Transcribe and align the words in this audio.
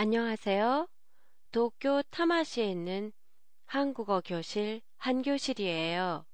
안녕하세요. 0.00 0.86
도쿄 1.50 2.02
타마시에 2.10 2.70
있는 2.70 3.10
한국어 3.66 4.22
교실 4.24 4.80
한교실이에요. 4.96 6.24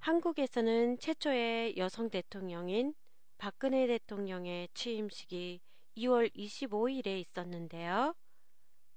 한국에서는 0.00 0.98
최초의 0.98 1.76
여성 1.76 2.10
대통령인 2.10 2.92
박근혜 3.38 3.86
대통령의 3.86 4.68
취임식이 4.74 5.60
2월 5.96 6.34
25일에 6.34 7.20
있었는데요. 7.20 8.16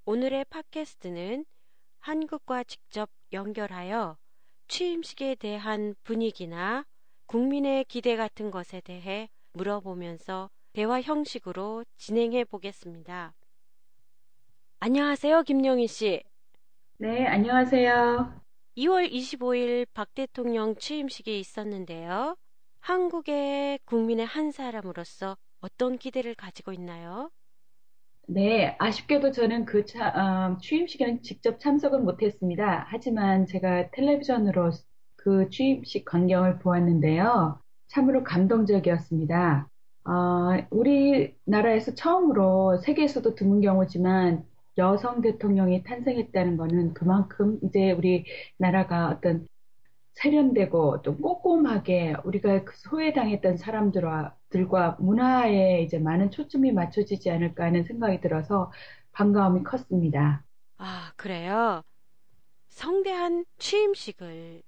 오늘의 0.06 0.46
팟캐스트는 0.46 1.46
한국과 2.00 2.64
직접 2.64 3.12
연결하여 3.34 4.18
취임식에 4.68 5.36
대한 5.36 5.94
분위기나 6.04 6.88
국민의 7.28 7.86
기대 7.86 8.16
같은 8.16 8.50
것에 8.50 8.82
대해 8.82 9.30
물어보면서 9.54 10.50
대화 10.74 11.02
형식으로 11.02 11.86
진행해 11.98 12.46
보겠습니다. 12.46 13.36
안녕하세요, 14.82 15.44
김영희 15.44 15.88
씨. 15.88 16.22
네, 16.98 17.26
안녕하세요. 17.28 18.40
2월 18.76 19.08
25일 19.10 19.86
박 19.94 20.14
대통령 20.14 20.76
취임식이 20.76 21.40
있었는데요. 21.40 22.36
한국의 22.82 23.80
국민의 23.86 24.26
한 24.26 24.52
사람으로서 24.52 25.38
어떤 25.62 25.98
기대를 25.98 26.36
가지고 26.36 26.74
있나요? 26.74 27.32
네, 28.28 28.76
아쉽게도 28.80 29.32
저는 29.32 29.66
그 29.66 29.86
차, 29.86 30.10
어, 30.10 30.58
취임식에는 30.60 31.24
직접 31.24 31.60
참석은 31.60 32.04
못했습니다. 32.06 32.86
하지만 32.90 33.46
제가 33.48 33.90
텔레비전으로 33.92 34.72
그 35.16 35.50
취임식 35.50 36.06
광경을 36.06 36.60
보았는데요. 36.60 37.60
참으로 37.88 38.24
감동적이었습니다. 38.24 39.68
어, 40.06 40.12
우리나라에서 40.70 41.96
처음으로 41.96 42.78
세계에서도 42.78 43.34
드문 43.36 43.62
경우지만 43.62 44.46
여성 44.80 45.22
대통령이 45.22 45.84
탄생했다는 45.84 46.58
것은 46.58 46.96
그만큼 46.96 47.60
이제 47.64 47.92
우리 47.94 48.26
나라가 48.58 49.10
어떤 49.10 49.48
세련되고 50.16 51.02
또 51.04 51.18
꼼꼼하게 51.18 52.16
우리가 52.26 52.66
그 52.66 52.76
소외당했던 52.78 53.58
사람들과 53.58 54.38
들과 54.50 54.98
문화에 55.00 55.84
이제 55.84 56.00
많은 56.00 56.32
초점이 56.32 56.72
맞춰지지 56.74 57.32
않을까 57.32 57.66
하는 57.66 57.84
생각이 57.86 58.22
들어서 58.22 58.72
반가움이 59.14 59.64
컸습니다. 59.64 60.46
아, 60.78 61.12
그래요? 61.16 61.84
성대한 62.70 63.46
취임식을 63.60 64.64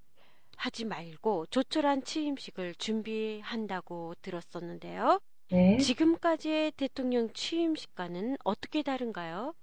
하지 0.58 0.86
말고 0.86 1.48
조촐한 1.48 2.04
취임식을 2.04 2.76
준비한다고 2.76 4.16
들었었는데요. 4.22 5.22
네. 5.50 5.94
지금까지의 5.96 6.72
대통령 6.74 7.32
취임식과는 7.34 8.38
어떻게 8.46 8.84
다른가요? 8.84 9.54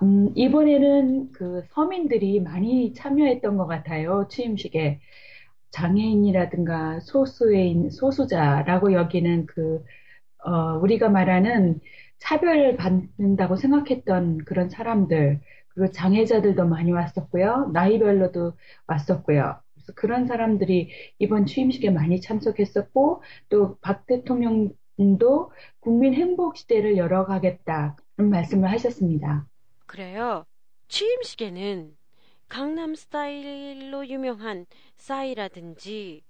음, 0.00 0.30
이번에는 0.34 1.32
그 1.32 1.62
서민들이 1.74 2.40
많이 2.40 2.92
참여했던 2.94 3.56
것 3.56 3.66
같아요. 3.66 4.26
취임식에. 4.28 5.00
장애인이라든가 5.72 7.00
소수의 7.00 7.90
소수자라고 7.92 8.92
여기는 8.94 9.46
그, 9.46 9.84
어, 10.44 10.78
우리가 10.78 11.08
말하는 11.10 11.80
차별을 12.20 12.76
받는다고 12.76 13.56
생각했던 13.56 14.38
그런 14.46 14.70
사람들, 14.70 15.40
그리고 15.70 15.92
장애자들도 15.92 16.66
많이 16.68 16.92
왔었고요. 16.92 17.70
나이별로도 17.74 18.54
왔었고요. 18.88 19.60
그래서 19.74 19.92
그런 19.96 20.26
사람들이 20.26 20.90
이번 21.20 21.46
취임식에 21.46 21.90
많이 21.90 22.20
참석했었고, 22.20 23.22
또 23.50 23.78
박 23.82 24.06
대통령도 24.06 25.52
국민 25.80 26.14
행복 26.14 26.56
시대를 26.58 26.96
열어가겠다는 26.98 27.96
말씀을 28.30 28.70
하셨습니다. 28.72 29.46
그래요. 29.92 30.44
취임식에는 30.88 31.96
강남 32.48 32.94
스타일로 32.94 34.08
유명한 34.08 34.66
싸이라든지 34.96 36.22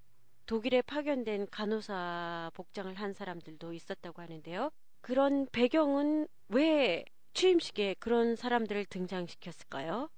독일에 0.47 0.83
파견된 0.83 1.49
간호사 1.51 2.51
복장을 2.55 2.95
한 2.95 3.13
사람들도 3.15 3.73
있었다고 3.73 4.23
하는데요. 4.23 4.71
그런 5.03 5.47
배경은 5.53 6.29
왜 6.49 7.05
취임식에 7.35 7.97
그런 8.01 8.37
사람들을 8.37 8.87
등장시켰을까요? 8.87 10.11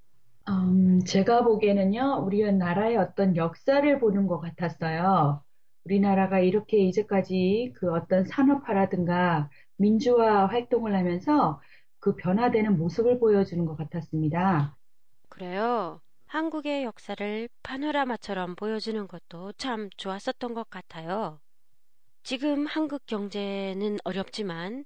음, 0.48 1.00
제가 1.04 1.42
보기에는요, 1.44 2.22
우리 2.24 2.50
나라의 2.52 2.96
어떤 2.96 3.36
역사를 3.36 3.98
보는 3.98 4.26
것 4.26 4.40
같았어요. 4.40 5.42
우리나라가 5.84 6.38
이렇게 6.40 6.78
이제까지 6.78 7.72
그 7.76 7.90
어떤 7.92 8.24
산업화라든가 8.24 9.48
민주화 9.76 10.46
활동을 10.46 10.94
하면서 10.94 11.60
그 12.04 12.14
변화되는 12.16 12.76
모습을 12.76 13.18
보여주는 13.18 13.64
것 13.64 13.76
같았습니다. 13.76 14.76
그래요. 15.30 16.02
한국의 16.26 16.84
역사를 16.84 17.48
파노라마처럼 17.62 18.56
보여주는 18.56 19.08
것도 19.08 19.52
참 19.52 19.88
좋았었던 19.96 20.52
것 20.52 20.68
같아요. 20.68 21.40
지금 22.22 22.66
한국 22.66 23.06
경제는 23.06 24.00
어렵지만, 24.04 24.84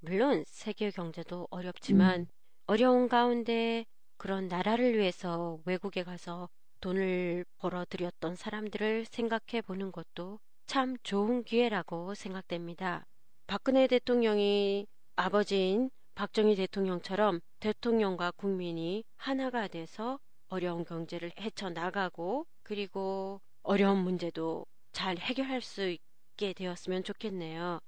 물론 0.00 0.42
세계 0.48 0.90
경제도 0.90 1.46
어렵지만, 1.50 2.22
음, 2.22 2.26
어려운 2.66 3.08
가운데 3.08 3.86
그런 4.16 4.48
나라를 4.48 4.98
위해서 4.98 5.60
외국에 5.66 6.02
가서 6.02 6.48
돈을 6.80 7.44
벌어들였던 7.58 8.34
사람들을 8.34 9.04
생각해 9.04 9.62
보는 9.62 9.92
것도 9.92 10.40
참 10.66 10.96
좋은 11.04 11.44
기회라고 11.44 12.14
생각됩니다. 12.14 13.06
박근혜 13.46 13.86
대통령이 13.86 14.88
아버지인 15.14 15.90
박정희 16.16 16.56
대통령처럼 16.56 17.40
대통령과 17.60 18.30
국민이 18.30 19.04
하나가 19.18 19.68
돼서 19.68 20.18
어려운 20.48 20.82
경제를 20.82 21.30
헤쳐나가고 21.38 22.46
그리고 22.62 23.42
어려운 23.62 23.98
문제도 23.98 24.64
잘 24.92 25.18
해결할 25.18 25.60
수 25.60 25.86
있게 25.86 26.54
되었으면 26.54 27.04
좋겠네요. 27.04 27.80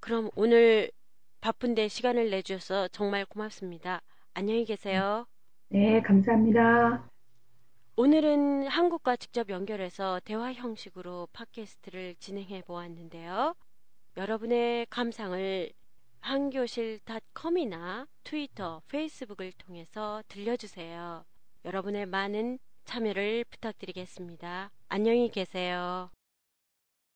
그럼 0.00 0.30
오늘 0.34 0.90
바쁜데 1.42 1.88
시간을 1.88 2.30
내주셔서 2.30 2.88
정말 2.88 3.26
고맙습니다. 3.26 4.00
안녕히 4.32 4.64
계세요. 4.64 5.26
네, 5.68 6.00
감사합니다. 6.00 7.06
오늘은 7.96 8.68
한국과 8.68 9.16
직접 9.16 9.50
연결해서 9.50 10.20
대화 10.24 10.54
형식으로 10.54 11.28
팟캐스트를 11.34 12.14
진행해 12.18 12.62
보았는데요. 12.62 13.54
여러분의 14.16 14.86
감상을 14.88 15.70
한교실닷컴이나 16.28 18.06
트위터, 18.22 18.82
페이스북을 18.88 19.50
통해서 19.52 20.22
들려주세요. 20.28 21.24
여러분의 21.64 22.04
많은 22.04 22.58
참여를 22.84 23.44
부탁드리겠습니다. 23.44 24.70
안녕히 24.90 25.30
계세요. 25.30 26.10